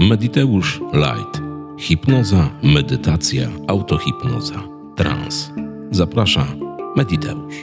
[0.00, 1.42] Mediteusz Light.
[1.78, 4.62] Hipnoza, medytacja, autohipnoza,
[4.96, 5.50] trans.
[5.90, 6.56] Zaprasza
[6.96, 7.54] Mediteusz.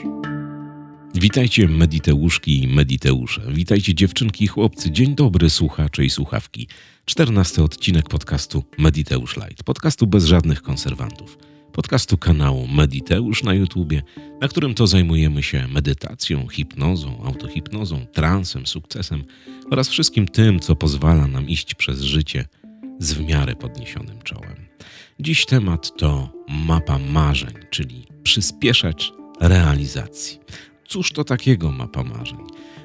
[1.14, 3.40] Witajcie Mediteuszki i Mediteusze.
[3.48, 4.90] Witajcie dziewczynki i chłopcy.
[4.90, 6.68] Dzień dobry słuchacze i słuchawki.
[7.04, 9.62] Czternasty odcinek podcastu Mediteusz Light.
[9.62, 11.38] Podcastu bez żadnych konserwantów.
[11.78, 14.02] Podcastu kanału Mediteusz na YouTubie,
[14.40, 19.24] na którym to zajmujemy się medytacją, hipnozą, autohipnozą, transem, sukcesem
[19.70, 22.44] oraz wszystkim tym, co pozwala nam iść przez życie
[22.98, 24.56] z w miarę podniesionym czołem.
[25.20, 30.38] Dziś temat to mapa marzeń, czyli przyspieszacz realizacji.
[30.88, 32.38] Cóż to takiego mapa marzeń?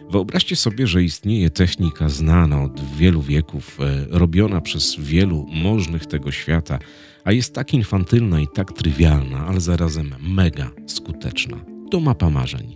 [0.09, 6.31] Wyobraźcie sobie, że istnieje technika znana od wielu wieków, e, robiona przez wielu możnych tego
[6.31, 6.79] świata,
[7.23, 11.57] a jest tak infantylna i tak trywialna, ale zarazem mega skuteczna.
[11.91, 12.75] To mapa marzeń.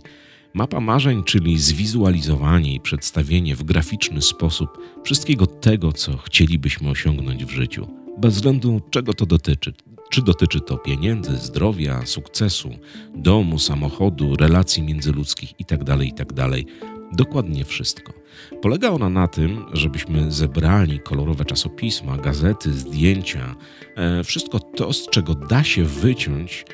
[0.54, 4.68] Mapa marzeń, czyli zwizualizowanie i przedstawienie w graficzny sposób
[5.04, 7.88] wszystkiego tego, co chcielibyśmy osiągnąć w życiu,
[8.18, 9.72] bez względu czego to dotyczy.
[10.10, 12.70] Czy dotyczy to pieniędzy, zdrowia, sukcesu,
[13.16, 16.48] domu, samochodu, relacji międzyludzkich itd., itd.
[17.12, 18.12] Dokładnie wszystko.
[18.62, 23.54] Polega ona na tym, żebyśmy zebrali kolorowe czasopisma, gazety, zdjęcia,
[23.96, 26.64] e, wszystko to, z czego da się wyciąć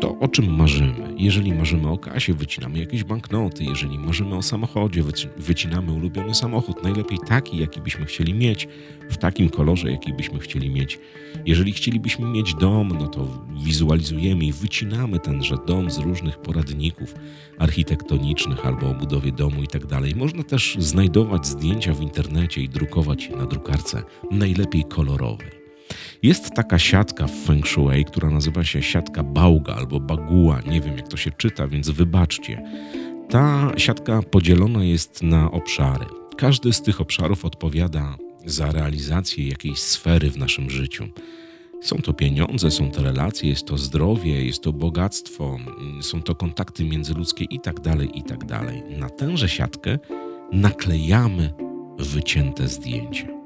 [0.00, 1.14] to, o czym marzymy.
[1.16, 3.64] Jeżeli marzymy o kasie, wycinamy jakieś banknoty.
[3.64, 5.02] Jeżeli marzymy o samochodzie,
[5.36, 6.82] wycinamy ulubiony samochód.
[6.82, 8.68] Najlepiej taki, jaki byśmy chcieli mieć,
[9.10, 10.98] w takim kolorze, jaki byśmy chcieli mieć.
[11.46, 13.28] Jeżeli chcielibyśmy mieć dom, no to
[13.64, 17.14] wizualizujemy i wycinamy tenże dom z różnych poradników
[17.58, 20.14] architektonicznych albo o budowie domu i tak dalej.
[20.14, 25.61] Można też znajdować zdjęcia w internecie i drukować je na drukarce, najlepiej kolorowej.
[26.22, 30.96] Jest taka siatka w Feng Shui, która nazywa się siatka Bauga albo Baguła, nie wiem
[30.96, 32.62] jak to się czyta, więc wybaczcie.
[33.28, 36.06] Ta siatka podzielona jest na obszary.
[36.36, 41.08] Każdy z tych obszarów odpowiada za realizację jakiejś sfery w naszym życiu.
[41.80, 45.58] Są to pieniądze, są to relacje, jest to zdrowie, jest to bogactwo,
[46.00, 48.46] są to kontakty międzyludzkie itd., tak itd.
[48.46, 49.98] Tak na tęże siatkę
[50.52, 51.54] naklejamy
[51.98, 53.41] wycięte zdjęcia.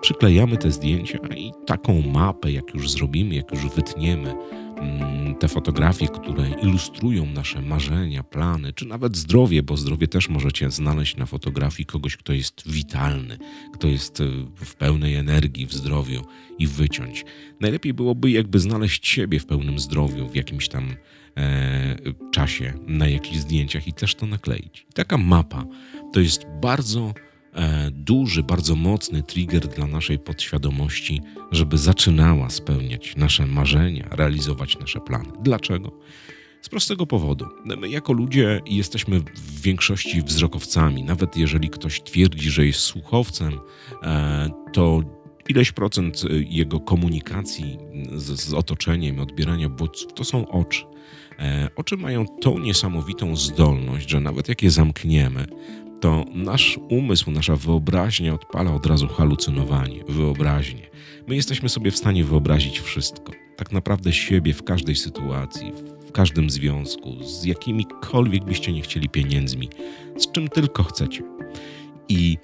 [0.00, 4.34] Przyklejamy te zdjęcia i taką mapę, jak już zrobimy, jak już wytniemy,
[4.76, 10.70] mm, te fotografie, które ilustrują nasze marzenia, plany, czy nawet zdrowie, bo zdrowie też możecie
[10.70, 13.38] znaleźć na fotografii kogoś, kto jest witalny,
[13.74, 14.24] kto jest e,
[14.56, 16.22] w pełnej energii, w zdrowiu
[16.58, 17.24] i wyciąć.
[17.60, 20.96] Najlepiej byłoby jakby znaleźć siebie w pełnym zdrowiu, w jakimś tam
[21.36, 21.96] e,
[22.30, 24.86] czasie, na jakichś zdjęciach i też to nakleić.
[24.90, 25.64] I taka mapa
[26.12, 27.14] to jest bardzo
[27.92, 31.22] duży, bardzo mocny trigger dla naszej podświadomości,
[31.52, 35.28] żeby zaczynała spełniać nasze marzenia, realizować nasze plany.
[35.42, 35.92] Dlaczego?
[36.62, 37.46] Z prostego powodu.
[37.64, 41.04] My jako ludzie jesteśmy w większości wzrokowcami.
[41.04, 43.60] Nawet jeżeli ktoś twierdzi, że jest słuchowcem,
[44.02, 45.02] e, to
[45.48, 47.78] ileś procent jego komunikacji
[48.14, 50.84] z, z otoczeniem, odbierania bodźców to są oczy.
[51.38, 55.46] E, oczy mają tą niesamowitą zdolność, że nawet jak je zamkniemy,
[56.00, 60.90] to nasz umysł, nasza wyobraźnia odpala od razu halucynowanie, wyobraźnię.
[61.28, 63.32] My jesteśmy sobie w stanie wyobrazić wszystko.
[63.56, 65.72] Tak naprawdę siebie w każdej sytuacji,
[66.08, 69.68] w każdym związku, z jakimikolwiek byście nie chcieli pieniędzmi,
[70.16, 71.22] z czym tylko chcecie.
[72.08, 72.38] I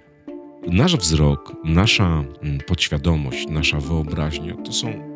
[0.66, 5.12] nasz wzrok, nasza mm, podświadomość, nasza wyobraźnia to są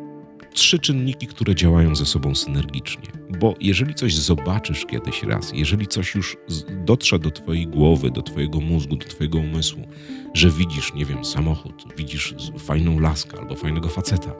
[0.53, 3.16] trzy czynniki, które działają ze sobą synergicznie.
[3.29, 6.37] Bo jeżeli coś zobaczysz kiedyś raz, jeżeli coś już
[6.85, 9.87] dotrze do Twojej głowy, do Twojego mózgu, do Twojego umysłu,
[10.33, 14.31] że widzisz, nie wiem, samochód, widzisz fajną laskę albo fajnego faceta,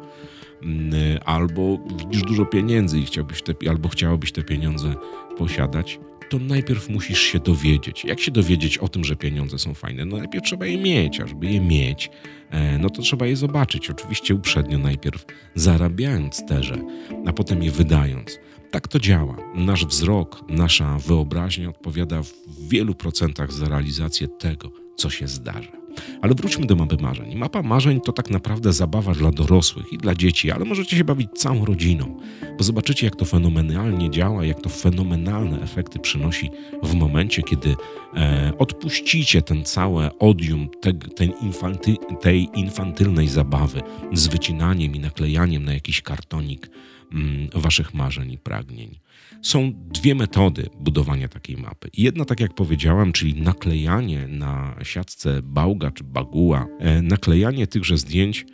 [0.64, 0.94] mm,
[1.26, 4.96] albo widzisz dużo pieniędzy i chciałbyś te, albo chciałabyś te pieniądze
[5.38, 6.00] posiadać,
[6.30, 8.06] to najpierw musisz się dowiedzieć.
[8.06, 10.06] Jak się dowiedzieć o tym, że pieniądze są fajne?
[10.06, 12.10] No najpierw trzeba je mieć, a żeby je mieć,
[12.50, 13.90] e, no to trzeba je zobaczyć.
[13.90, 16.82] Oczywiście uprzednio najpierw zarabiając terze,
[17.26, 18.40] a potem je wydając.
[18.72, 19.38] Tak to działa.
[19.56, 25.77] Nasz wzrok, nasza wyobraźnia odpowiada w wielu procentach za realizację tego, co się zdarza.
[26.22, 27.36] Ale wróćmy do mapy marzeń.
[27.36, 31.30] Mapa marzeń to tak naprawdę zabawa dla dorosłych i dla dzieci, ale możecie się bawić
[31.36, 32.20] całą rodziną,
[32.58, 36.50] bo zobaczycie, jak to fenomenalnie działa, jak to fenomenalne efekty przynosi
[36.84, 37.76] w momencie, kiedy
[38.14, 43.82] e, odpuścicie ten całe odium te, ten infanty, tej infantylnej zabawy
[44.14, 46.70] z wycinaniem i naklejaniem na jakiś kartonik
[47.54, 49.00] waszych marzeń i pragnień.
[49.42, 51.90] Są dwie metody budowania takiej mapy.
[51.98, 58.42] Jedna, tak jak powiedziałem, czyli naklejanie na siatce bałga czy baguła, e, naklejanie tychże zdjęć
[58.42, 58.46] e,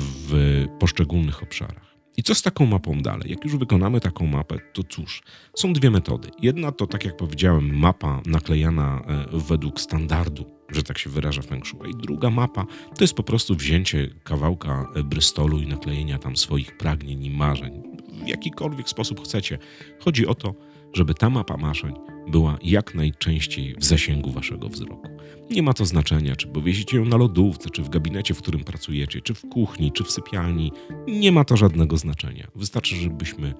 [0.00, 1.88] w poszczególnych obszarach.
[2.16, 3.30] I co z taką mapą dalej?
[3.30, 5.22] Jak już wykonamy taką mapę, to cóż,
[5.56, 6.28] są dwie metody.
[6.42, 11.66] Jedna to, tak jak powiedziałem, mapa naklejana e, według standardu że tak się wyraża Feng
[11.66, 11.94] Shui.
[11.94, 12.66] Druga mapa
[12.96, 17.82] to jest po prostu wzięcie kawałka Brystolu i naklejenia tam swoich pragnień i marzeń.
[18.24, 19.58] W jakikolwiek sposób chcecie.
[20.00, 20.54] Chodzi o to,
[20.92, 21.94] żeby ta mapa marzeń
[22.28, 25.08] była jak najczęściej w zasięgu waszego wzroku.
[25.50, 29.20] Nie ma to znaczenia, czy powiesicie ją na lodówce, czy w gabinecie, w którym pracujecie,
[29.20, 30.72] czy w kuchni, czy w sypialni.
[31.06, 32.48] Nie ma to żadnego znaczenia.
[32.54, 33.54] Wystarczy, żebyśmy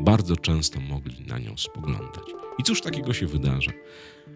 [0.00, 2.24] bardzo często mogli na nią spoglądać.
[2.58, 3.70] I cóż takiego się wydarza?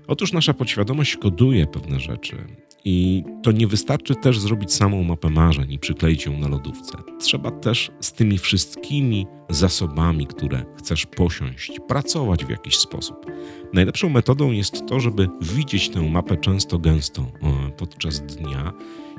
[0.07, 2.37] Otóż nasza podświadomość koduje pewne rzeczy
[2.85, 6.99] i to nie wystarczy też zrobić samą mapę marzeń i przykleić ją na lodówce.
[7.21, 13.27] Trzeba też z tymi wszystkimi zasobami, które chcesz posiąść, pracować w jakiś sposób.
[13.73, 18.73] Najlepszą metodą jest to, żeby widzieć tę mapę często gęsto e, podczas dnia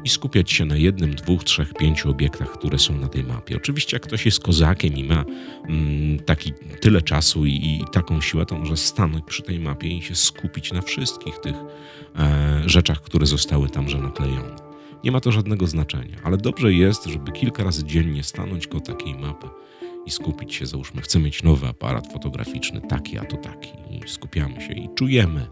[0.06, 3.58] i skupiać się na jednym, dwóch, trzech, pięciu obiektach, które są na tej mapie.
[3.58, 5.26] Oczywiście, jak ktoś jest kozakiem i ma
[5.70, 10.02] mm, taki tyle czasu i, i, taką siłę, to może stanąć przy tej mapie i
[10.02, 11.56] się skupić na wszystkich tych
[12.16, 14.56] e, rzeczach, które zostały tamże naklejone.
[15.04, 19.16] Nie ma to żadnego znaczenia, ale dobrze jest, żeby kilka razy dziennie stanąć koło takiej
[19.16, 19.48] mapy
[20.06, 20.66] i skupić się.
[20.66, 25.48] Załóżmy, chcę mieć nowy aparat fotograficzny, taki, a to taki, i skupiamy się i czujemy,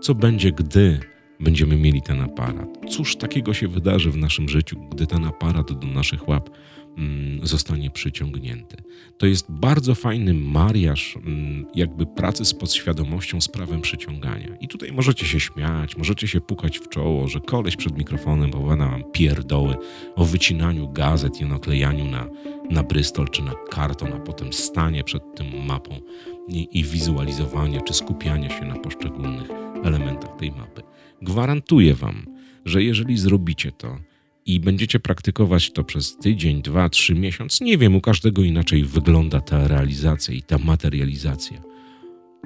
[0.00, 1.00] co będzie, gdy
[1.40, 2.68] będziemy mieli ten aparat.
[2.90, 6.50] Cóż takiego się wydarzy w naszym życiu, gdy ten aparat do naszych łap
[6.98, 8.76] mm, zostanie przyciągnięty.
[9.18, 14.56] To jest bardzo fajny mariaż mm, jakby pracy z podświadomością z prawem przyciągania.
[14.60, 18.88] I tutaj możecie się śmiać, możecie się pukać w czoło, że koleś przed mikrofonem powiada
[18.88, 19.76] wam pierdoły
[20.16, 22.26] o wycinaniu gazet i naklejaniu na,
[22.70, 26.00] na brystol czy na karton, a potem stanie przed tym mapą
[26.48, 29.48] i, i wizualizowanie czy skupianie się na poszczególnych
[29.84, 30.82] elementach tej mapy.
[31.22, 32.26] Gwarantuję Wam,
[32.64, 33.98] że jeżeli zrobicie to
[34.46, 39.40] i będziecie praktykować to przez tydzień, dwa, trzy miesiąc, nie wiem, u każdego inaczej wygląda
[39.40, 41.70] ta realizacja i ta materializacja,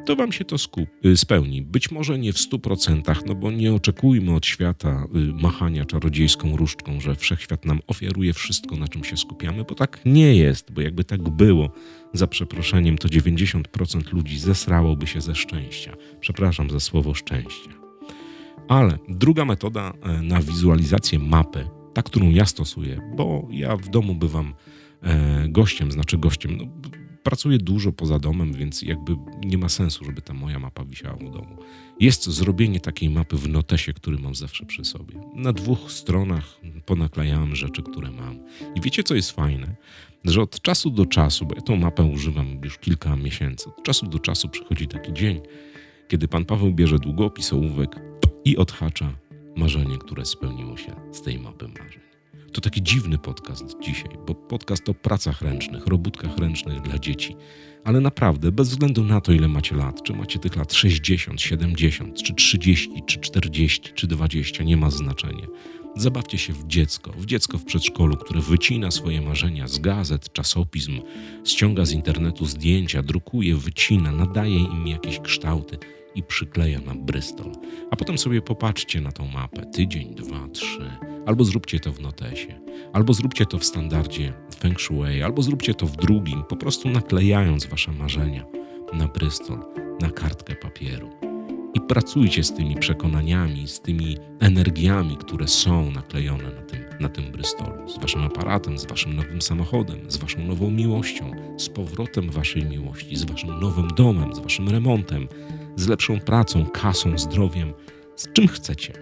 [0.07, 1.63] to Wam się to skup, y, spełni.
[1.63, 6.57] Być może nie w stu procentach, no bo nie oczekujmy od świata y, machania czarodziejską
[6.57, 10.81] różdżką, że wszechświat nam ofiaruje wszystko, na czym się skupiamy, bo tak nie jest, bo
[10.81, 11.71] jakby tak było,
[12.13, 15.97] za przeproszeniem, to 90% ludzi zesrałoby się ze szczęścia.
[16.21, 17.84] Przepraszam za słowo szczęścia.
[18.69, 24.15] Ale druga metoda e, na wizualizację mapy, ta, którą ja stosuję, bo ja w domu
[24.15, 24.55] bywam
[25.03, 26.65] e, gościem, znaczy gościem, no,
[27.23, 31.31] pracuję dużo poza domem, więc jakby nie ma sensu, żeby ta moja mapa wisiała w
[31.31, 31.57] domu.
[32.01, 35.15] Jest zrobienie takiej mapy w notesie, który mam zawsze przy sobie.
[35.35, 38.39] Na dwóch stronach ponaklejałem rzeczy, które mam.
[38.75, 39.75] I wiecie, co jest fajne?
[40.25, 44.07] Że od czasu do czasu, bo ja tą mapę używam już kilka miesięcy, od czasu
[44.07, 45.41] do czasu przychodzi taki dzień,
[46.09, 48.01] kiedy pan Paweł bierze długopis, ołówek,
[48.45, 49.13] i odhacza
[49.57, 52.01] marzenie, które spełniło się z tej mapy marzeń.
[52.53, 57.37] To taki dziwny podcast dzisiaj, bo podcast o pracach ręcznych, robótkach ręcznych dla dzieci.
[57.85, 62.23] Ale naprawdę, bez względu na to, ile macie lat, czy macie tych lat 60, 70,
[62.23, 65.47] czy 30, czy 40, czy 20, nie ma znaczenia.
[65.97, 71.01] Zabawcie się w dziecko, w dziecko w przedszkolu, które wycina swoje marzenia z gazet, czasopism,
[71.45, 75.79] ściąga z internetu zdjęcia, drukuje, wycina, nadaje im jakieś kształty
[76.15, 77.53] i przykleja na Bristol.
[77.91, 79.67] A potem sobie popatrzcie na tą mapę.
[79.67, 80.91] Tydzień, dwa, trzy,
[81.27, 82.61] albo zróbcie to w notesie,
[82.93, 87.67] albo zróbcie to w standardzie Feng Shui, albo zróbcie to w drugim, po prostu naklejając
[87.67, 88.45] wasze marzenia
[88.93, 89.59] na Bristol,
[90.01, 91.11] na kartkę papieru.
[91.75, 97.33] I pracujcie z tymi przekonaniami, z tymi energiami, które są naklejone na tym, na tym
[97.33, 102.65] Bristolu, z waszym aparatem, z waszym nowym samochodem, z waszą nową miłością, z powrotem waszej
[102.65, 105.29] miłości, z waszym nowym domem, z waszym remontem,
[105.77, 107.73] z lepszą pracą, kasą, zdrowiem,
[108.17, 108.93] z czym chcecie.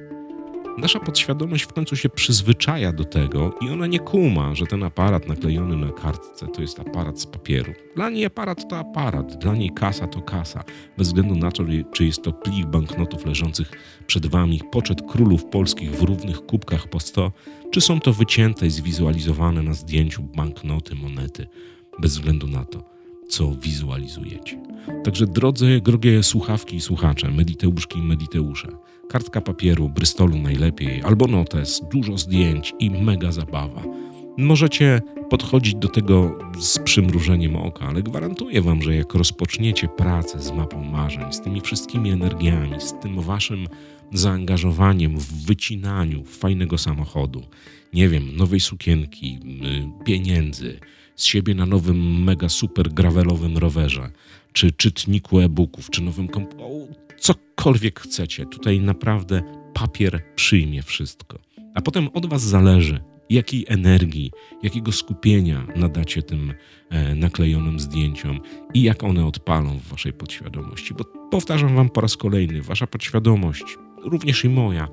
[0.78, 5.28] Nasza podświadomość w końcu się przyzwyczaja do tego i ona nie kuma, że ten aparat
[5.28, 7.72] naklejony na kartce to jest aparat z papieru.
[7.96, 10.64] Dla niej aparat to aparat, dla niej kasa to kasa,
[10.98, 13.70] bez względu na to, czy jest to plik banknotów leżących
[14.06, 17.32] przed wami, poczet królów polskich w równych kubkach po 100,
[17.70, 21.46] czy są to wycięte i zwizualizowane na zdjęciu banknoty, monety,
[21.98, 22.92] bez względu na to
[23.32, 24.58] co wizualizujecie.
[25.04, 28.68] Także drodzy, drogie słuchawki i słuchacze, mediteuszki i mediteusze,
[29.08, 33.82] kartka papieru, brystolu najlepiej, albo notes, dużo zdjęć i mega zabawa.
[34.38, 40.50] Możecie podchodzić do tego z przymrużeniem oka, ale gwarantuję Wam, że jak rozpoczniecie pracę z
[40.50, 43.66] mapą marzeń, z tymi wszystkimi energiami, z tym Waszym
[44.12, 47.42] zaangażowaniem w wycinaniu fajnego samochodu,
[47.92, 49.38] nie wiem, nowej sukienki,
[50.00, 50.78] y, pieniędzy,
[51.22, 54.10] z siebie na nowym mega super gravelowym rowerze,
[54.52, 58.46] czy czytniku e-booków, czy nowym komputerze, cokolwiek chcecie.
[58.46, 59.42] Tutaj naprawdę
[59.74, 61.38] papier przyjmie wszystko.
[61.74, 63.00] A potem od Was zależy,
[63.30, 64.30] jakiej energii,
[64.62, 66.54] jakiego skupienia nadacie tym
[66.90, 68.40] e, naklejonym zdjęciom
[68.74, 70.94] i jak one odpalą w Waszej podświadomości.
[70.94, 73.64] Bo powtarzam Wam po raz kolejny, Wasza podświadomość
[74.04, 74.88] również i moja,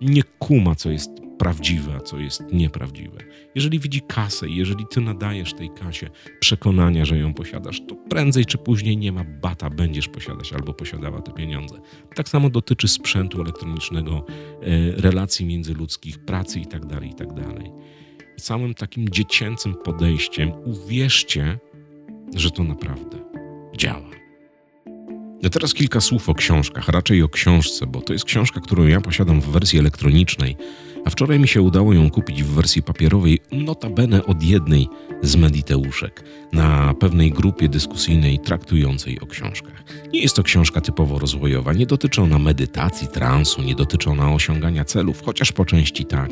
[0.00, 1.10] nie kuma, co jest
[1.42, 3.18] prawdziwe, a co jest nieprawdziwe.
[3.54, 8.58] Jeżeli widzi kasę jeżeli ty nadajesz tej kasie przekonania, że ją posiadasz, to prędzej czy
[8.58, 11.76] później nie ma bata, będziesz posiadać albo posiadała te pieniądze.
[12.14, 17.42] Tak samo dotyczy sprzętu elektronicznego, e, relacji międzyludzkich, pracy itd., tak itd.
[17.42, 21.58] Tak Całym takim dziecięcym podejściem uwierzcie,
[22.34, 23.18] że to naprawdę
[23.76, 24.10] działa.
[25.50, 29.40] Teraz kilka słów o książkach, raczej o książce, bo to jest książka, którą ja posiadam
[29.40, 30.56] w wersji elektronicznej,
[31.04, 34.88] a wczoraj mi się udało ją kupić w wersji papierowej, notabene od jednej
[35.22, 39.84] z mediteuszek, na pewnej grupie dyskusyjnej traktującej o książkach.
[40.12, 44.84] Nie jest to książka typowo rozwojowa, nie dotyczy ona medytacji, transu, nie dotyczy ona osiągania
[44.84, 46.30] celów, chociaż po części tak.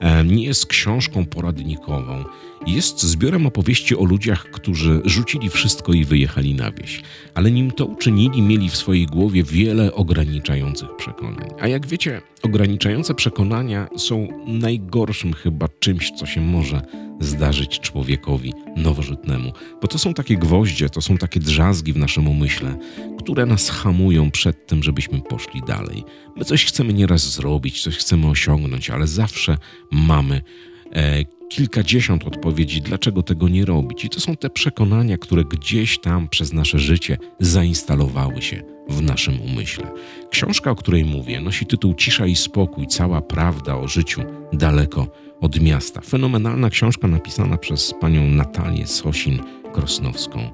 [0.00, 2.24] E, nie jest książką poradnikową,
[2.66, 7.02] jest zbiorem opowieści o ludziach, którzy rzucili wszystko i wyjechali na wieś,
[7.34, 11.48] ale nim to uczynili, mieli w swojej głowie wiele ograniczających przekonań.
[11.60, 16.82] A jak wiecie, ograniczające przekonania są najgorszym chyba czymś, co się może
[17.20, 19.52] zdarzyć człowiekowi nowożytnemu,
[19.82, 22.76] bo to są takie gwoździe, to są takie drzazgi w naszym umyśle,
[23.18, 26.04] które nas hamują przed tym, żebyśmy poszli dalej.
[26.36, 29.58] My coś chcemy nieraz zrobić, coś chcemy osiągnąć, ale zawsze
[29.90, 30.42] mamy
[30.92, 34.04] e, kilkadziesiąt odpowiedzi, dlaczego tego nie robić.
[34.04, 39.40] I to są te przekonania, które gdzieś tam przez nasze życie zainstalowały się w naszym
[39.40, 39.90] umyśle.
[40.30, 45.06] Książka, o której mówię, nosi tytuł Cisza i spokój, cała prawda o życiu daleko
[45.40, 46.00] od miasta.
[46.00, 50.50] Fenomenalna książka napisana przez panią Natalię Sosin-Krosnowską.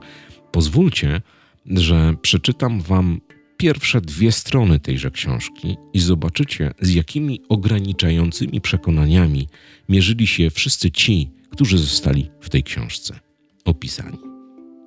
[0.52, 1.20] Pozwólcie,
[1.66, 3.20] że przeczytam wam
[3.56, 9.48] pierwsze dwie strony tejże książki i zobaczycie, z jakimi ograniczającymi przekonaniami
[9.88, 13.20] mierzyli się wszyscy ci, którzy zostali w tej książce
[13.64, 14.18] opisani.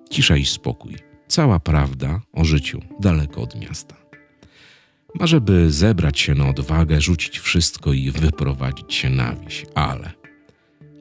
[0.10, 0.96] Cisza i spokój.
[1.28, 3.96] Cała prawda o życiu daleko od miasta.
[5.16, 10.12] Marzę, by zebrać się na odwagę, rzucić wszystko i wyprowadzić się na wieś, ale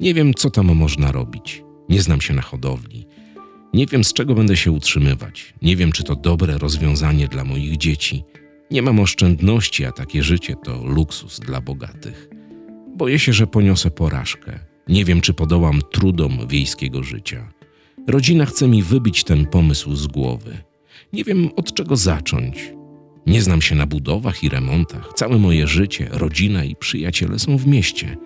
[0.00, 1.62] nie wiem, co tam można robić.
[1.88, 3.06] Nie znam się na hodowli.
[3.74, 5.54] Nie wiem, z czego będę się utrzymywać.
[5.62, 8.24] Nie wiem, czy to dobre rozwiązanie dla moich dzieci.
[8.70, 12.28] Nie mam oszczędności, a takie życie to luksus dla bogatych.
[12.96, 14.58] Boję się, że poniosę porażkę.
[14.88, 17.52] Nie wiem, czy podołam trudom wiejskiego życia.
[18.06, 20.58] Rodzina chce mi wybić ten pomysł z głowy.
[21.12, 22.72] Nie wiem, od czego zacząć.
[23.26, 25.12] Nie znam się na budowach i remontach.
[25.16, 28.16] Całe moje życie, rodzina i przyjaciele są w mieście.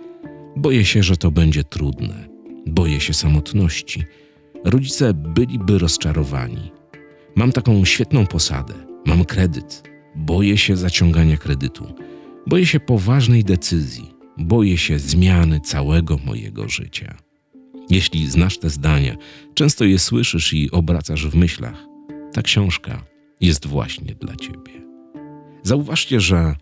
[0.57, 2.29] Boję się, że to będzie trudne.
[2.67, 4.05] Boję się samotności.
[4.65, 6.71] Rodzice byliby rozczarowani.
[7.37, 8.75] Mam taką świetną posadę,
[9.07, 9.83] mam kredyt.
[10.17, 11.95] Boję się zaciągania kredytu.
[12.47, 14.15] Boję się poważnej decyzji.
[14.39, 17.17] Boję się zmiany całego mojego życia.
[17.91, 19.17] Jeśli znasz te zdania,
[19.55, 21.87] często je słyszysz i obracasz w myślach,
[22.33, 23.05] ta książka
[23.41, 24.83] jest właśnie dla ciebie.
[25.63, 26.57] Zauważcie, że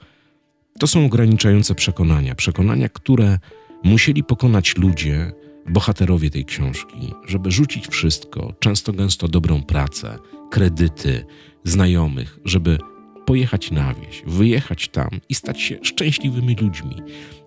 [0.78, 3.38] to są ograniczające przekonania, przekonania, które
[3.85, 5.33] musieli pokonać ludzie,
[5.70, 10.18] bohaterowie tej książki, żeby rzucić wszystko, często gęsto dobrą pracę,
[10.50, 11.24] kredyty,
[11.64, 12.78] znajomych, żeby
[13.26, 16.96] pojechać na wieś, wyjechać tam i stać się szczęśliwymi ludźmi.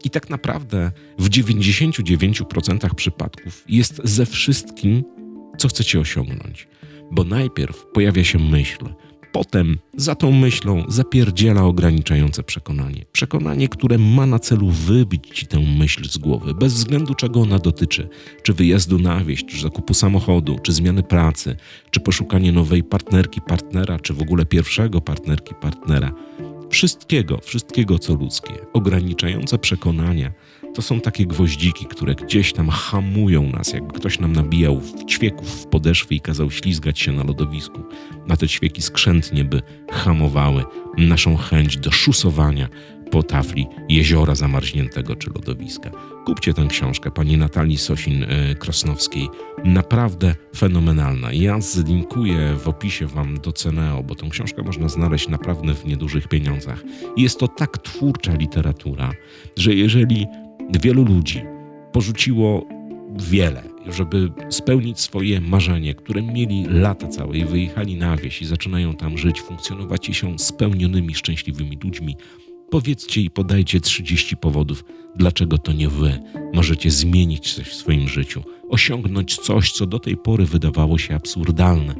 [0.03, 5.03] I tak naprawdę w 99% przypadków jest ze wszystkim,
[5.57, 6.67] co chcecie osiągnąć.
[7.11, 8.85] Bo najpierw pojawia się myśl,
[9.33, 13.05] Potem za tą myślą zapierdziela ograniczające przekonanie.
[13.11, 17.59] Przekonanie, które ma na celu wybić ci tę myśl z głowy, bez względu czego ona
[17.59, 18.09] dotyczy.
[18.43, 21.55] Czy wyjazdu na wieś, czy zakupu samochodu, czy zmiany pracy,
[21.91, 26.13] czy poszukanie nowej partnerki, partnera, czy w ogóle pierwszego partnerki, partnera.
[26.69, 28.53] Wszystkiego, wszystkiego co ludzkie.
[28.73, 30.31] Ograniczające przekonania
[30.73, 35.49] to są takie gwoździki, które gdzieś tam hamują nas, jakby ktoś nam nabijał w ćwieków
[35.49, 37.79] w podeszwy i kazał ślizgać się na lodowisku.
[38.27, 39.61] Na te ćwieki skrzętnie by
[39.91, 40.63] hamowały
[40.97, 42.69] naszą chęć do szusowania
[43.11, 45.91] po tafli jeziora zamarzniętego czy lodowiska.
[46.25, 49.27] Kupcie tę książkę pani Natalii Sosin-Krosnowskiej.
[49.65, 51.33] Naprawdę fenomenalna.
[51.33, 56.27] Ja zlinkuję w opisie wam do Ceneo, bo tę książkę można znaleźć naprawdę w niedużych
[56.27, 56.83] pieniądzach.
[57.17, 59.11] Jest to tak twórcza literatura,
[59.57, 60.27] że jeżeli
[60.81, 61.41] wielu ludzi
[61.91, 62.67] porzuciło
[63.19, 68.95] wiele, żeby spełnić swoje marzenie, które mieli lata całe i wyjechali na wieś i zaczynają
[68.95, 72.15] tam żyć, funkcjonować i się spełnionymi, szczęśliwymi ludźmi.
[72.69, 74.83] Powiedzcie i podajcie 30 powodów,
[75.15, 76.19] dlaczego to nie wy
[76.53, 81.95] możecie zmienić coś w swoim życiu, osiągnąć coś, co do tej pory wydawało się absurdalne,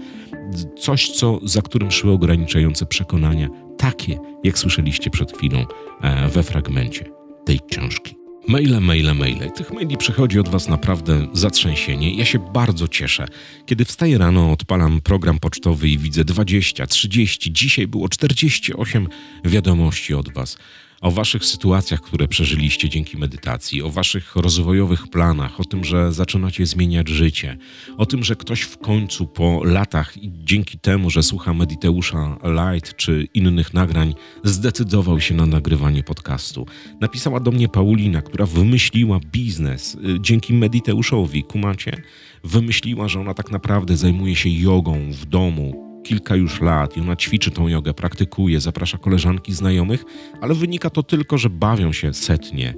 [0.78, 5.66] coś, co, za którym szły ograniczające przekonania, takie, jak słyszeliście przed chwilą
[6.02, 7.06] e, we fragmencie
[7.46, 8.23] tej książki.
[8.48, 9.52] Maile, maile, maile.
[9.52, 12.16] Tych maili przychodzi od Was naprawdę zatrzęsienie.
[12.16, 13.26] Ja się bardzo cieszę.
[13.66, 19.08] Kiedy wstaję rano, odpalam program pocztowy i widzę 20, 30, dzisiaj było 48
[19.46, 20.58] wiadomości od Was
[21.04, 26.66] o waszych sytuacjach, które przeżyliście dzięki medytacji, o waszych rozwojowych planach, o tym, że zaczynacie
[26.66, 27.58] zmieniać życie,
[27.98, 32.96] o tym, że ktoś w końcu po latach i dzięki temu, że słucha Mediteusza Light
[32.96, 36.66] czy innych nagrań, zdecydował się na nagrywanie podcastu.
[37.02, 42.02] Napisała do mnie Paulina, która wymyśliła biznes y, dzięki Mediteuszowi, kumacie?
[42.44, 47.16] Wymyśliła, że ona tak naprawdę zajmuje się jogą w domu, kilka już lat i ona
[47.16, 50.06] ćwiczy tą jogę, praktykuje, zaprasza koleżanki, znajomych,
[50.42, 52.74] ale wynika to tylko, że bawią się setnie.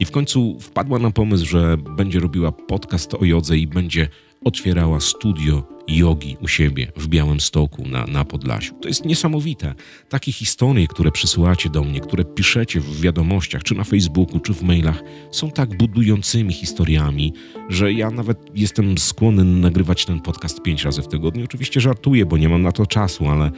[0.00, 4.08] I w końcu wpadła na pomysł, że będzie robiła podcast o jodze i będzie
[4.46, 8.74] otwierała studio jogi u siebie w Białym Stoku na, na Podlasiu.
[8.74, 9.74] To jest niesamowite.
[10.08, 14.62] Takie historie, które przysyłacie do mnie, które piszecie w wiadomościach, czy na Facebooku, czy w
[14.62, 17.32] mailach, są tak budującymi historiami,
[17.68, 21.44] że ja nawet jestem skłonny nagrywać ten podcast pięć razy w tygodniu.
[21.44, 23.50] Oczywiście żartuję, bo nie mam na to czasu, ale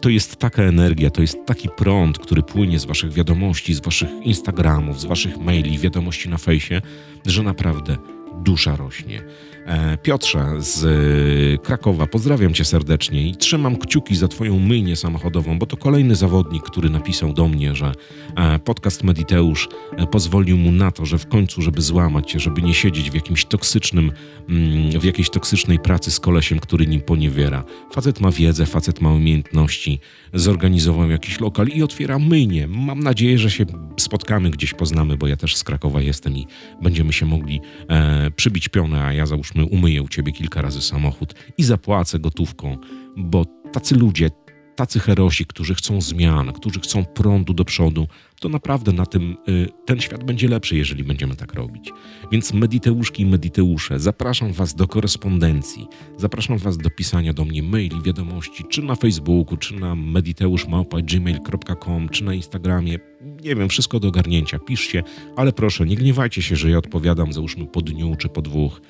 [0.00, 4.08] to jest taka energia, to jest taki prąd, który płynie z waszych wiadomości, z waszych
[4.22, 6.82] Instagramów, z waszych maili, wiadomości na fejsie,
[7.26, 7.96] że naprawdę
[8.44, 9.22] dusza rośnie.
[9.66, 15.58] E, Piotrze z e, Krakowa, pozdrawiam cię serdecznie i trzymam kciuki za twoją myjnię samochodową,
[15.58, 17.92] bo to kolejny zawodnik, który napisał do mnie, że
[18.36, 19.68] e, podcast Mediteusz
[20.10, 23.44] pozwolił mu na to, że w końcu, żeby złamać się, żeby nie siedzieć w jakimś
[23.44, 24.12] toksycznym,
[24.48, 27.64] mm, w jakiejś toksycznej pracy z kolesiem, który nim poniewiera.
[27.92, 30.00] Facet ma wiedzę, facet ma umiejętności,
[30.34, 32.66] zorganizował jakiś lokal i otwiera myjnię.
[32.68, 33.64] Mam nadzieję, że się
[34.00, 36.46] spotkamy, gdzieś poznamy, bo ja też z Krakowa jestem i
[36.82, 41.34] będziemy się mogli e, przybić pionę, a ja załóżmy umyję u ciebie kilka razy samochód
[41.58, 42.78] i zapłacę gotówką,
[43.16, 44.30] bo tacy ludzie,
[44.76, 48.06] tacy herosi, którzy chcą zmian, którzy chcą prądu do przodu,
[48.40, 51.90] to naprawdę na tym y, ten świat będzie lepszy, jeżeli będziemy tak robić.
[52.32, 58.02] Więc mediteuszki i mediteusze, zapraszam Was do korespondencji, zapraszam Was do pisania do mnie maili,
[58.02, 62.98] wiadomości, czy na Facebooku, czy na mediteuszmałpa.gmail.com, czy na Instagramie.
[63.44, 64.58] Nie wiem, wszystko do ogarnięcia.
[64.58, 65.02] Piszcie,
[65.36, 68.80] ale proszę, nie gniewajcie się, że ja odpowiadam, załóżmy po dniu czy po dwóch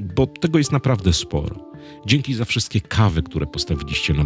[0.00, 1.70] bo tego jest naprawdę sporo.
[2.06, 4.24] Dzięki za wszystkie kawy, które postawiliście na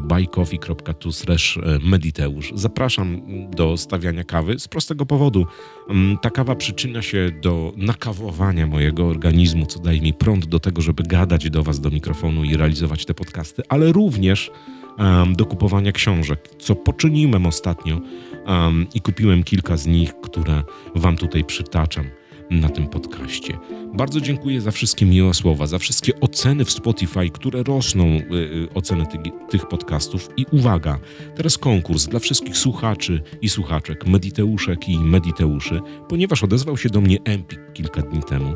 [1.57, 2.53] e, mediteusz.
[2.55, 5.47] Zapraszam do stawiania kawy z prostego powodu.
[5.89, 10.83] Mm, ta kawa przyczynia się do nakawowania mojego organizmu, co daje mi prąd do tego,
[10.83, 14.51] żeby gadać do Was do mikrofonu i realizować te podcasty, ale również
[14.99, 18.01] um, do kupowania książek, co poczyniłem ostatnio
[18.47, 20.63] um, i kupiłem kilka z nich, które
[20.95, 22.05] Wam tutaj przytaczam
[22.51, 23.59] na tym podcaście.
[23.95, 29.07] Bardzo dziękuję za wszystkie miłe słowa, za wszystkie oceny w Spotify, które rosną, yy, oceny
[29.07, 30.29] ty, tych podcastów.
[30.37, 30.99] I uwaga,
[31.37, 37.19] teraz konkurs dla wszystkich słuchaczy i słuchaczek, mediteuszek i mediteuszy, ponieważ odezwał się do mnie
[37.25, 38.55] Empik kilka dni temu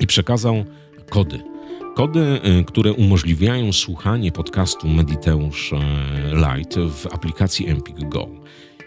[0.00, 0.64] i przekazał
[1.10, 1.52] kody.
[1.94, 5.74] Kody, y, które umożliwiają słuchanie podcastu Mediteusz
[6.32, 8.28] Light w aplikacji Empik Go.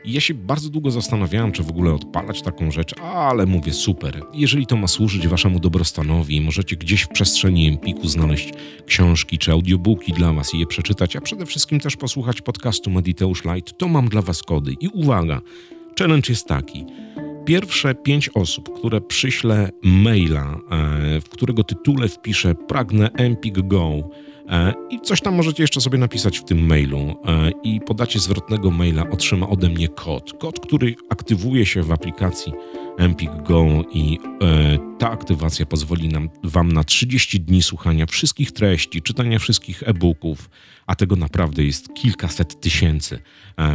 [0.06, 4.22] I ja się bardzo długo zastanawiałem, czy w ogóle odpalać taką rzecz, ale mówię super.
[4.34, 8.54] Jeżeli to ma służyć waszemu dobrostanowi, możecie gdzieś w przestrzeni Empiku znaleźć
[8.86, 13.44] książki czy audiobooki dla was i je przeczytać, a przede wszystkim też posłuchać podcastu Mediteusz
[13.46, 14.74] Light, to mam dla was kody.
[14.80, 15.42] I uwaga,
[16.00, 16.86] challenge jest taki.
[17.46, 24.10] Pierwsze pięć osób, które przyślę maila, e, w którego tytule wpiszę pragnę Empik Go,
[24.90, 29.10] I coś tam możecie jeszcze sobie napisać w tym mailu e, i podacie zwrotnego maila
[29.10, 30.34] otrzyma ode mnie kod.
[30.34, 32.54] Kod, który aktywuje się w aplikacji
[32.98, 39.02] Empik Go i e, ta aktywacja pozwoli nam, Wam na 30 dni słuchania wszystkich treści,
[39.02, 40.50] czytania wszystkich e-booków,
[40.88, 43.20] a tego naprawdę jest kilkaset tysięcy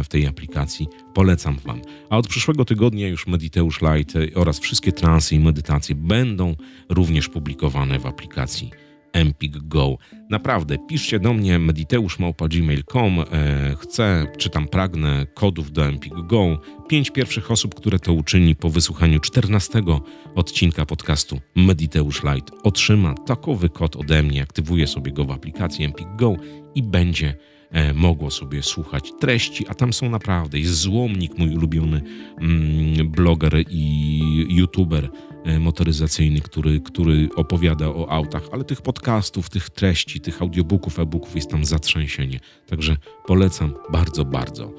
[0.03, 0.87] w tej aplikacji.
[1.13, 1.81] Polecam Wam.
[2.09, 6.55] A od przyszłego tygodnia już Mediteusz Light oraz wszystkie transy i medytacje będą
[6.89, 8.80] również publikowane w aplikacji
[9.13, 9.97] Empik Go.
[10.29, 16.61] Naprawdę, piszcie do mnie mediteuszmałpa.gmail.com e, Chcę, czy tam pragnę kodów do Empik Go.
[16.87, 19.81] Pięć pierwszych osób, które to uczyni po wysłuchaniu 14
[20.35, 26.07] odcinka podcastu Mediteusz Light otrzyma takowy kod ode mnie, aktywuje sobie go w aplikacji Empik
[26.15, 26.35] Go
[26.75, 27.35] i będzie
[27.93, 32.01] mogło sobie słuchać treści, a tam są naprawdę, jest Złomnik, mój ulubiony
[32.41, 35.09] mm, bloger i youtuber
[35.45, 41.35] e, motoryzacyjny, który, który opowiada o autach, ale tych podcastów, tych treści, tych audiobooków, e-booków
[41.35, 42.39] jest tam zatrzęsienie.
[42.67, 44.73] Także polecam bardzo, bardzo.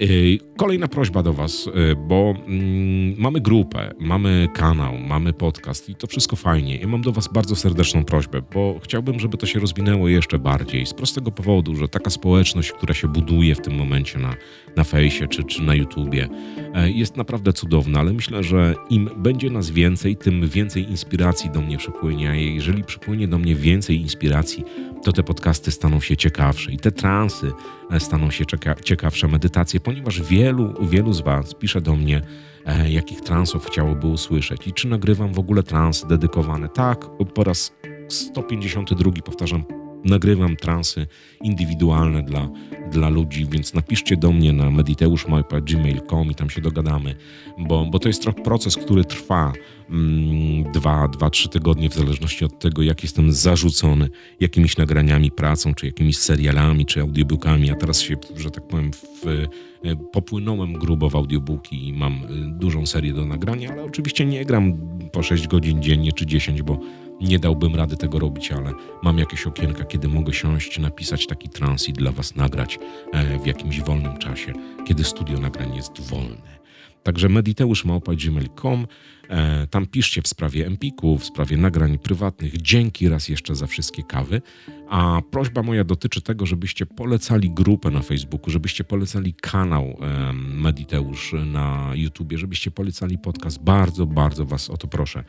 [0.00, 5.94] Y, kolejna prośba do Was, y, bo mm, mamy grupę, mamy kanał, mamy podcast i
[5.94, 6.76] to wszystko fajnie.
[6.76, 10.86] Ja mam do Was bardzo serdeczną prośbę, bo chciałbym, żeby to się rozwinęło jeszcze bardziej.
[10.86, 14.34] Z prostego powodu, że taka społeczność, która się buduje w tym momencie na,
[14.76, 16.28] na fejsie czy, czy na YouTubie,
[16.74, 21.60] e, jest naprawdę cudowna, ale myślę, że im będzie nas więcej, tym więcej inspiracji do
[21.60, 22.30] mnie przypłynie.
[22.30, 24.64] A jeżeli przypłynie do mnie więcej inspiracji,
[25.04, 27.52] to te podcasty staną się ciekawsze i te transy
[27.90, 28.44] e, staną się
[28.84, 32.20] ciekawsze, medytacje, ponieważ wielu, wielu z Was pisze do mnie,
[32.66, 36.68] e, jakich transów chciałoby usłyszeć i czy nagrywam w ogóle trans dedykowane.
[36.68, 37.72] Tak, po raz
[38.08, 39.64] 152 powtarzam,
[40.04, 41.06] nagrywam transy
[41.42, 42.48] indywidualne dla,
[42.90, 47.14] dla ludzi, więc napiszcie do mnie na mediteuszmałpa.gmail.com i tam się dogadamy,
[47.58, 49.52] bo, bo to jest proces, który trwa
[49.90, 54.08] mm, dwa, dwa, trzy tygodnie w zależności od tego, jak jestem zarzucony
[54.40, 57.70] jakimiś nagraniami, pracą, czy jakimiś serialami, czy audiobookami.
[57.70, 62.26] A teraz się, że tak powiem, w, e, popłynąłem grubo w audiobooki i mam e,
[62.58, 64.72] dużą serię do nagrania, ale oczywiście nie gram
[65.12, 66.80] po 6 godzin dziennie czy 10, bo
[67.20, 68.72] nie dałbym rady tego robić, ale
[69.02, 72.78] mam jakieś okienka, kiedy mogę siąść, napisać taki trans i dla Was nagrać
[73.12, 74.52] e, w jakimś wolnym czasie,
[74.86, 76.64] kiedy studio nagrań jest wolne.
[77.02, 78.86] Także mediteusz.gmail.com
[79.28, 82.62] e, Tam piszcie w sprawie Empiku, w sprawie nagrań prywatnych.
[82.62, 84.42] Dzięki raz jeszcze za wszystkie kawy.
[84.88, 89.98] A prośba moja dotyczy tego, żebyście polecali grupę na Facebooku, żebyście polecali kanał
[90.34, 93.62] Mediteusz na YouTubie, żebyście polecali podcast.
[93.62, 95.24] Bardzo, bardzo Was o to proszę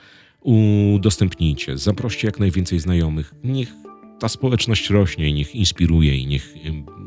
[0.46, 3.34] udostępnijcie, zaproście jak najwięcej znajomych.
[3.44, 3.74] Niech
[4.20, 6.56] ta społeczność rośnie niech inspiruje i niech,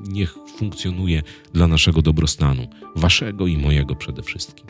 [0.09, 1.22] niech funkcjonuje
[1.53, 4.66] dla naszego dobrostanu, waszego i mojego przede wszystkim.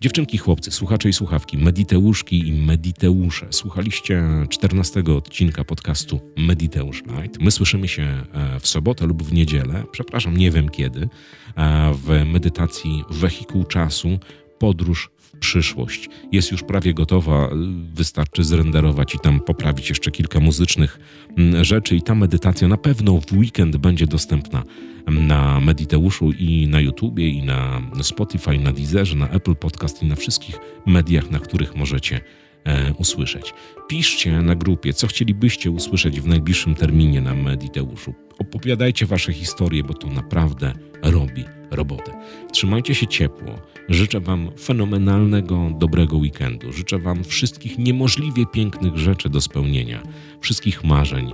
[0.00, 7.40] Dziewczynki, chłopcy, słuchacze i słuchawki, mediteuszki i mediteusze, słuchaliście 14 odcinka podcastu Mediteusz Light.
[7.40, 11.08] My słyszymy się e, w sobotę lub w niedzielę, przepraszam, nie wiem kiedy,
[11.56, 14.18] e, w medytacji Wehikuł Czasu,
[14.58, 16.08] podróż przyszłość.
[16.32, 17.50] Jest już prawie gotowa,
[17.94, 21.00] wystarczy zrenderować i tam poprawić jeszcze kilka muzycznych
[21.38, 24.62] mm, rzeczy i ta medytacja na pewno w weekend będzie dostępna
[25.06, 30.16] na Mediteuszu i na YouTubie i na Spotify, na Deezerze, na Apple Podcast i na
[30.16, 32.20] wszystkich mediach, na których możecie
[32.64, 33.54] e, usłyszeć.
[33.88, 38.14] Piszcie na grupie, co chcielibyście usłyszeć w najbliższym terminie na Mediteuszu.
[38.38, 40.72] Opowiadajcie wasze historie, bo to naprawdę
[41.02, 42.12] robi robotę.
[42.52, 43.54] Trzymajcie się ciepło.
[43.88, 46.72] Życzę Wam fenomenalnego, dobrego weekendu.
[46.72, 50.02] Życzę Wam wszystkich niemożliwie pięknych rzeczy do spełnienia,
[50.40, 51.32] wszystkich marzeń.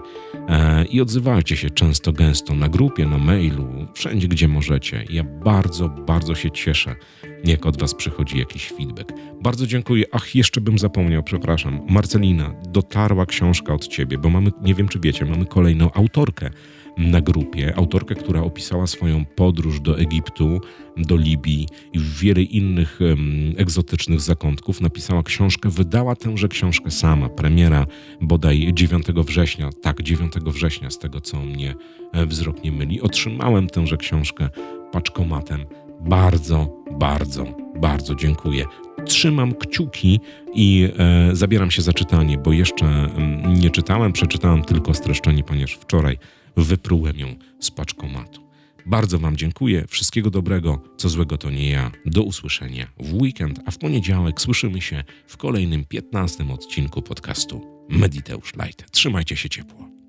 [0.49, 5.05] E, I odzywajcie się często, gęsto na grupie, na mailu, wszędzie, gdzie możecie.
[5.11, 6.97] Ja bardzo, bardzo się cieszę,
[7.45, 9.13] jak od Was przychodzi jakiś feedback.
[9.43, 10.05] Bardzo dziękuję.
[10.13, 11.81] Ach, jeszcze bym zapomniał, przepraszam.
[11.89, 16.51] Marcelina, dotarła książka od Ciebie, bo mamy, nie wiem czy wiecie, mamy kolejną autorkę
[16.99, 20.61] na grupie, autorkę, która opisała swoją podróż do Egiptu,
[20.97, 23.19] do Libii i w wiele innych um,
[23.57, 24.81] egzotycznych zakątków.
[24.81, 27.29] Napisała książkę, wydała tęże książkę sama.
[27.29, 27.87] Premiera
[28.21, 31.75] bodaj 9 września, tak, 9 września, z tego co mnie
[32.13, 33.01] e, wzrok nie myli.
[33.01, 34.49] Otrzymałem tęże książkę
[34.93, 35.67] paczkomatem.
[36.01, 37.47] Bardzo, bardzo,
[37.81, 38.65] bardzo dziękuję.
[39.05, 40.21] Trzymam kciuki
[40.55, 45.75] i e, zabieram się za czytanie, bo jeszcze mm, nie czytałem, przeczytałem tylko streszczenie, ponieważ
[45.75, 46.19] wczoraj
[46.57, 48.45] wyprułem ją z paczkomatu.
[48.87, 51.91] Bardzo Wam dziękuję, wszystkiego dobrego, co złego to nie ja.
[52.07, 58.53] Do usłyszenia w weekend, a w poniedziałek słyszymy się w kolejnym 15 odcinku podcastu Mediteusz
[58.55, 58.91] Light.
[58.91, 60.04] Trzymajcie się ciepło.